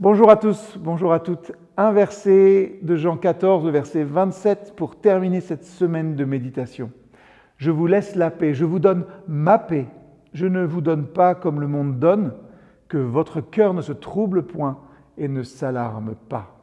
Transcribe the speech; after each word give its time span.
Bonjour 0.00 0.30
à 0.30 0.36
tous, 0.36 0.78
bonjour 0.78 1.12
à 1.12 1.18
toutes. 1.18 1.50
Un 1.76 1.90
verset 1.90 2.78
de 2.82 2.94
Jean 2.94 3.16
14, 3.16 3.64
le 3.64 3.72
verset 3.72 4.04
27 4.04 4.74
pour 4.76 4.94
terminer 4.94 5.40
cette 5.40 5.64
semaine 5.64 6.14
de 6.14 6.24
méditation. 6.24 6.92
Je 7.56 7.72
vous 7.72 7.88
laisse 7.88 8.14
la 8.14 8.30
paix, 8.30 8.54
je 8.54 8.64
vous 8.64 8.78
donne 8.78 9.06
ma 9.26 9.58
paix. 9.58 9.88
Je 10.32 10.46
ne 10.46 10.64
vous 10.64 10.82
donne 10.82 11.08
pas 11.08 11.34
comme 11.34 11.60
le 11.60 11.66
monde 11.66 11.98
donne, 11.98 12.32
que 12.86 12.96
votre 12.96 13.40
cœur 13.40 13.74
ne 13.74 13.82
se 13.82 13.90
trouble 13.90 14.44
point 14.44 14.78
et 15.16 15.26
ne 15.26 15.42
s'alarme 15.42 16.14
pas. 16.28 16.60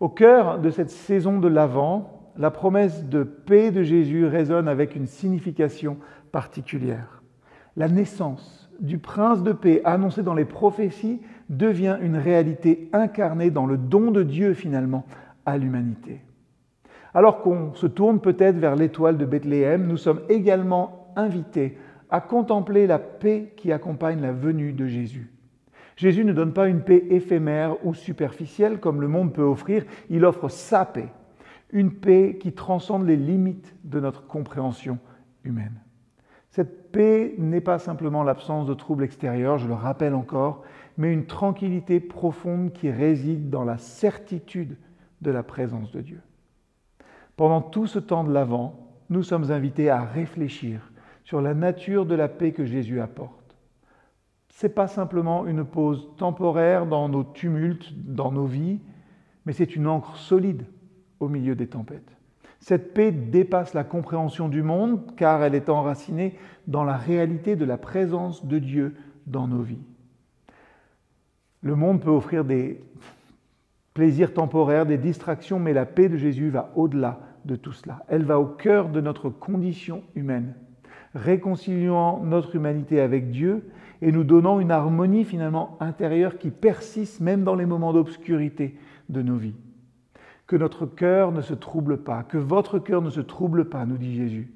Au 0.00 0.08
cœur 0.08 0.58
de 0.58 0.70
cette 0.70 0.90
saison 0.90 1.38
de 1.38 1.46
l'Avent, 1.46 2.32
la 2.36 2.50
promesse 2.50 3.04
de 3.04 3.22
paix 3.22 3.70
de 3.70 3.84
Jésus 3.84 4.26
résonne 4.26 4.66
avec 4.66 4.96
une 4.96 5.06
signification 5.06 5.98
particulière. 6.32 7.22
La 7.76 7.86
naissance 7.86 8.68
du 8.80 8.98
prince 8.98 9.44
de 9.44 9.52
paix 9.52 9.82
annoncé 9.84 10.24
dans 10.24 10.34
les 10.34 10.44
prophéties 10.44 11.20
devient 11.48 11.98
une 12.02 12.16
réalité 12.16 12.88
incarnée 12.92 13.50
dans 13.50 13.66
le 13.66 13.76
don 13.76 14.10
de 14.10 14.22
Dieu 14.22 14.54
finalement 14.54 15.06
à 15.46 15.56
l'humanité. 15.56 16.20
Alors 17.14 17.40
qu'on 17.40 17.74
se 17.74 17.86
tourne 17.86 18.20
peut-être 18.20 18.58
vers 18.58 18.76
l'étoile 18.76 19.16
de 19.16 19.24
Bethléem, 19.24 19.86
nous 19.86 19.96
sommes 19.96 20.20
également 20.28 21.12
invités 21.16 21.78
à 22.10 22.20
contempler 22.20 22.86
la 22.86 22.98
paix 22.98 23.52
qui 23.56 23.72
accompagne 23.72 24.20
la 24.20 24.32
venue 24.32 24.72
de 24.72 24.86
Jésus. 24.86 25.32
Jésus 25.96 26.24
ne 26.24 26.32
donne 26.32 26.52
pas 26.52 26.68
une 26.68 26.82
paix 26.82 27.04
éphémère 27.10 27.84
ou 27.84 27.92
superficielle 27.92 28.78
comme 28.78 29.00
le 29.00 29.08
monde 29.08 29.32
peut 29.32 29.42
offrir, 29.42 29.84
il 30.10 30.24
offre 30.24 30.48
sa 30.48 30.84
paix, 30.84 31.08
une 31.70 31.92
paix 31.92 32.38
qui 32.38 32.52
transcende 32.52 33.06
les 33.06 33.16
limites 33.16 33.74
de 33.84 33.98
notre 34.00 34.26
compréhension 34.26 34.98
humaine. 35.44 35.80
Cette 36.58 36.90
paix 36.90 37.36
n'est 37.38 37.60
pas 37.60 37.78
simplement 37.78 38.24
l'absence 38.24 38.66
de 38.66 38.74
troubles 38.74 39.04
extérieurs, 39.04 39.58
je 39.58 39.68
le 39.68 39.74
rappelle 39.74 40.12
encore, 40.12 40.64
mais 40.96 41.12
une 41.12 41.26
tranquillité 41.26 42.00
profonde 42.00 42.72
qui 42.72 42.90
réside 42.90 43.48
dans 43.48 43.62
la 43.62 43.78
certitude 43.78 44.76
de 45.22 45.30
la 45.30 45.44
présence 45.44 45.92
de 45.92 46.00
Dieu. 46.00 46.20
Pendant 47.36 47.62
tout 47.62 47.86
ce 47.86 48.00
temps 48.00 48.24
de 48.24 48.32
l'Avent, 48.32 48.74
nous 49.08 49.22
sommes 49.22 49.52
invités 49.52 49.88
à 49.88 50.02
réfléchir 50.02 50.90
sur 51.22 51.40
la 51.40 51.54
nature 51.54 52.06
de 52.06 52.16
la 52.16 52.26
paix 52.26 52.50
que 52.50 52.64
Jésus 52.64 53.00
apporte. 53.00 53.56
Ce 54.48 54.66
n'est 54.66 54.72
pas 54.72 54.88
simplement 54.88 55.46
une 55.46 55.64
pause 55.64 56.08
temporaire 56.16 56.86
dans 56.86 57.08
nos 57.08 57.22
tumultes, 57.22 57.92
dans 57.94 58.32
nos 58.32 58.46
vies, 58.46 58.80
mais 59.46 59.52
c'est 59.52 59.76
une 59.76 59.86
encre 59.86 60.16
solide 60.16 60.64
au 61.20 61.28
milieu 61.28 61.54
des 61.54 61.68
tempêtes. 61.68 62.17
Cette 62.60 62.92
paix 62.92 63.12
dépasse 63.12 63.74
la 63.74 63.84
compréhension 63.84 64.48
du 64.48 64.62
monde 64.62 65.14
car 65.16 65.42
elle 65.42 65.54
est 65.54 65.68
enracinée 65.68 66.36
dans 66.66 66.84
la 66.84 66.96
réalité 66.96 67.56
de 67.56 67.64
la 67.64 67.78
présence 67.78 68.44
de 68.44 68.58
Dieu 68.58 68.94
dans 69.26 69.46
nos 69.46 69.62
vies. 69.62 69.84
Le 71.62 71.74
monde 71.74 72.00
peut 72.00 72.10
offrir 72.10 72.44
des 72.44 72.80
plaisirs 73.94 74.32
temporaires, 74.32 74.86
des 74.86 74.98
distractions, 74.98 75.58
mais 75.58 75.72
la 75.72 75.86
paix 75.86 76.08
de 76.08 76.16
Jésus 76.16 76.50
va 76.50 76.72
au-delà 76.76 77.20
de 77.44 77.56
tout 77.56 77.72
cela. 77.72 78.04
Elle 78.08 78.24
va 78.24 78.38
au 78.38 78.46
cœur 78.46 78.90
de 78.90 79.00
notre 79.00 79.28
condition 79.28 80.02
humaine, 80.14 80.54
réconciliant 81.14 82.20
notre 82.22 82.54
humanité 82.54 83.00
avec 83.00 83.30
Dieu 83.30 83.70
et 84.00 84.12
nous 84.12 84.24
donnant 84.24 84.60
une 84.60 84.70
harmonie 84.70 85.24
finalement 85.24 85.76
intérieure 85.80 86.38
qui 86.38 86.50
persiste 86.50 87.20
même 87.20 87.42
dans 87.42 87.54
les 87.56 87.66
moments 87.66 87.92
d'obscurité 87.92 88.76
de 89.08 89.22
nos 89.22 89.36
vies. 89.36 89.56
Que 90.48 90.56
notre 90.56 90.86
cœur 90.86 91.30
ne 91.30 91.42
se 91.42 91.52
trouble 91.54 91.98
pas, 91.98 92.24
que 92.24 92.38
votre 92.38 92.78
cœur 92.78 93.02
ne 93.02 93.10
se 93.10 93.20
trouble 93.20 93.66
pas, 93.66 93.84
nous 93.84 93.98
dit 93.98 94.16
Jésus. 94.16 94.50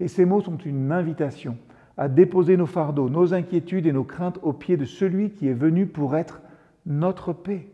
Et 0.00 0.08
ces 0.08 0.24
mots 0.24 0.40
sont 0.40 0.56
une 0.56 0.90
invitation 0.90 1.58
à 1.98 2.08
déposer 2.08 2.56
nos 2.56 2.66
fardeaux, 2.66 3.10
nos 3.10 3.34
inquiétudes 3.34 3.86
et 3.86 3.92
nos 3.92 4.04
craintes 4.04 4.40
aux 4.42 4.54
pieds 4.54 4.78
de 4.78 4.86
celui 4.86 5.30
qui 5.30 5.46
est 5.46 5.54
venu 5.54 5.86
pour 5.86 6.16
être 6.16 6.40
notre 6.86 7.32
paix. 7.32 7.68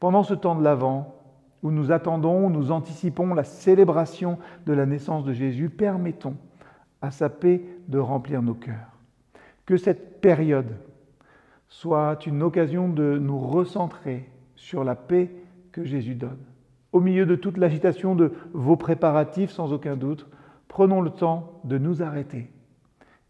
Pendant 0.00 0.24
ce 0.24 0.34
temps 0.34 0.56
de 0.56 0.62
l'Avent, 0.62 1.14
où 1.62 1.70
nous 1.70 1.92
attendons, 1.92 2.46
où 2.46 2.50
nous 2.50 2.72
anticipons 2.72 3.32
la 3.32 3.44
célébration 3.44 4.36
de 4.66 4.72
la 4.72 4.86
naissance 4.86 5.24
de 5.24 5.32
Jésus, 5.32 5.70
permettons 5.70 6.36
à 7.00 7.12
sa 7.12 7.28
paix 7.28 7.62
de 7.86 7.98
remplir 7.98 8.42
nos 8.42 8.54
cœurs. 8.54 8.98
Que 9.66 9.76
cette 9.76 10.20
période 10.20 10.76
soit 11.68 12.26
une 12.26 12.42
occasion 12.42 12.88
de 12.88 13.18
nous 13.18 13.38
recentrer 13.38 14.28
sur 14.56 14.84
la 14.84 14.96
paix 14.96 15.30
que 15.70 15.84
Jésus 15.84 16.16
donne. 16.16 16.44
Au 16.92 17.00
milieu 17.00 17.26
de 17.26 17.34
toute 17.34 17.58
l'agitation 17.58 18.14
de 18.14 18.32
vos 18.52 18.76
préparatifs, 18.76 19.50
sans 19.50 19.72
aucun 19.72 19.96
doute, 19.96 20.28
prenons 20.68 21.00
le 21.00 21.10
temps 21.10 21.60
de 21.64 21.78
nous 21.78 22.02
arrêter 22.02 22.50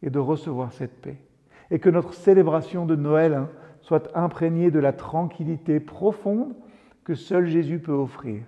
et 0.03 0.11
de 0.11 0.19
recevoir 0.19 0.73
cette 0.73 1.01
paix. 1.01 1.19
Et 1.71 1.79
que 1.79 1.91
notre 1.91 2.15
célébration 2.15 2.87
de 2.87 2.95
Noël 2.95 3.35
hein, 3.35 3.49
soit 3.81 4.17
imprégnée 4.17 4.71
de 4.71 4.79
la 4.79 4.93
tranquillité 4.93 5.81
profonde 5.81 6.55
que 7.05 7.15
seul 7.15 7.47
Jésus 7.47 7.79
peut 7.79 7.93
offrir. 7.93 8.43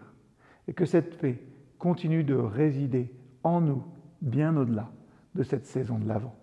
Et 0.69 0.73
que 0.73 0.85
cette 0.85 1.19
paix 1.19 1.43
continue 1.79 2.25
de 2.25 2.35
résider 2.35 3.13
en 3.43 3.61
nous 3.61 3.83
bien 4.21 4.57
au-delà 4.57 4.91
de 5.35 5.43
cette 5.43 5.67
saison 5.67 5.99
de 5.99 6.09
l'Avent. 6.09 6.35